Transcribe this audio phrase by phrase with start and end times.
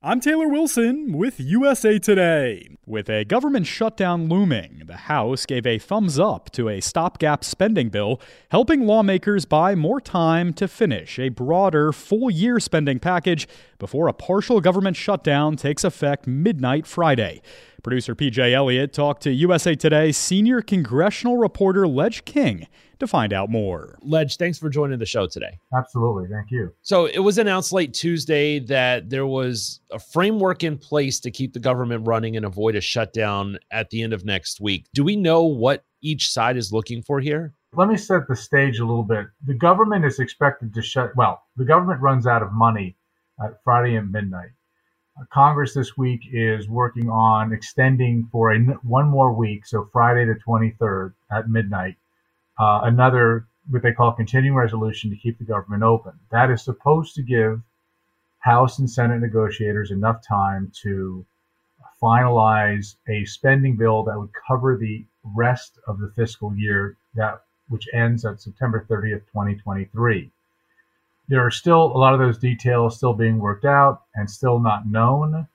[0.00, 2.68] I'm Taylor Wilson with USA Today.
[2.86, 7.88] With a government shutdown looming, the House gave a thumbs up to a stopgap spending
[7.88, 8.20] bill,
[8.52, 13.48] helping lawmakers buy more time to finish a broader full year spending package
[13.80, 17.42] before a partial government shutdown takes effect midnight Friday.
[17.88, 22.66] Producer PJ Elliott talked to USA Today senior congressional reporter Ledge King
[22.98, 23.98] to find out more.
[24.02, 25.58] Ledge, thanks for joining the show today.
[25.74, 26.28] Absolutely.
[26.30, 26.74] Thank you.
[26.82, 31.54] So it was announced late Tuesday that there was a framework in place to keep
[31.54, 34.84] the government running and avoid a shutdown at the end of next week.
[34.92, 37.54] Do we know what each side is looking for here?
[37.72, 39.28] Let me set the stage a little bit.
[39.46, 42.98] The government is expected to shut, well, the government runs out of money
[43.42, 44.50] at Friday at midnight.
[45.32, 50.38] Congress this week is working on extending for a one more week, so Friday the
[50.46, 51.96] 23rd at midnight,
[52.58, 56.12] uh, another what they call continuing resolution to keep the government open.
[56.30, 57.60] That is supposed to give
[58.38, 61.26] House and Senate negotiators enough time to
[62.00, 65.04] finalize a spending bill that would cover the
[65.36, 70.30] rest of the fiscal year that which ends at September 30th, 2023
[71.28, 74.86] there are still a lot of those details still being worked out and still not
[74.86, 75.46] known,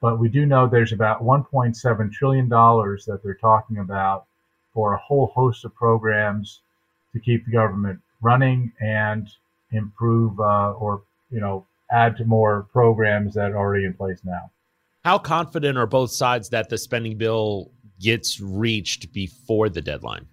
[0.00, 4.24] but we do know there's about 1.7 trillion dollars that they're talking about
[4.72, 6.60] for a whole host of programs
[7.12, 9.28] to keep the government running and
[9.72, 14.50] improve uh, or you know add to more programs that are already in place now.
[15.04, 20.26] How confident are both sides that the spending bill gets reached before the deadline?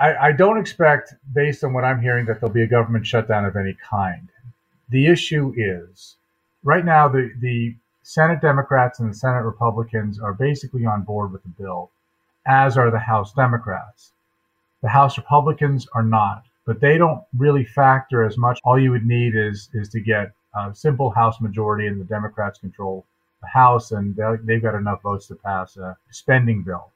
[0.00, 3.44] I, I don't expect, based on what I'm hearing, that there'll be a government shutdown
[3.44, 4.28] of any kind.
[4.90, 6.16] The issue is
[6.64, 11.42] right now the, the Senate Democrats and the Senate Republicans are basically on board with
[11.42, 11.90] the bill,
[12.46, 14.12] as are the House Democrats.
[14.82, 18.60] The House Republicans are not, but they don't really factor as much.
[18.64, 22.58] All you would need is is to get a simple House majority, and the Democrats
[22.58, 23.04] control
[23.42, 26.90] the House, and they've got enough votes to pass a spending bill.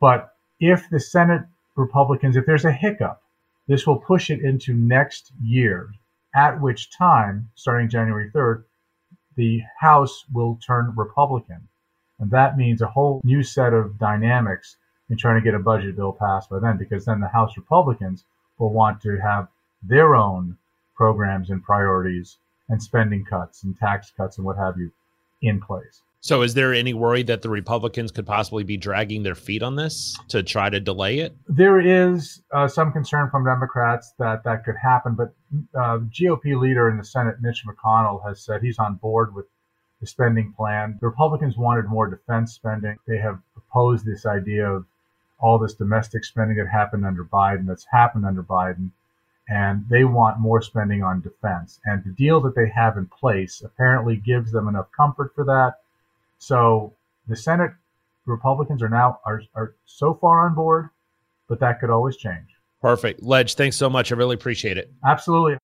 [0.00, 1.42] But if the Senate
[1.80, 3.22] Republicans, if there's a hiccup,
[3.66, 5.92] this will push it into next year,
[6.34, 8.64] at which time, starting January 3rd,
[9.36, 11.68] the House will turn Republican.
[12.18, 14.76] And that means a whole new set of dynamics
[15.08, 18.24] in trying to get a budget bill passed by then, because then the House Republicans
[18.58, 19.48] will want to have
[19.82, 20.56] their own
[20.94, 22.36] programs and priorities
[22.68, 24.92] and spending cuts and tax cuts and what have you
[25.42, 26.02] in place.
[26.22, 29.76] So, is there any worry that the Republicans could possibly be dragging their feet on
[29.76, 31.34] this to try to delay it?
[31.48, 35.32] There is uh, some concern from Democrats that that could happen, but
[35.74, 39.46] uh, GOP leader in the Senate, Mitch McConnell, has said he's on board with
[40.00, 40.98] the spending plan.
[41.00, 42.98] The Republicans wanted more defense spending.
[43.06, 44.84] They have opposed this idea of
[45.38, 48.90] all this domestic spending that happened under Biden, that's happened under Biden,
[49.50, 51.80] and they want more spending on defense.
[51.84, 55.74] And the deal that they have in place apparently gives them enough comfort for that
[56.40, 56.94] so
[57.28, 57.70] the Senate
[58.26, 60.88] Republicans are now are, are so far on board,
[61.48, 62.48] but that could always change.
[62.80, 63.22] Perfect.
[63.22, 64.10] Ledge, thanks so much.
[64.10, 64.90] I really appreciate it.
[65.04, 65.58] Absolutely.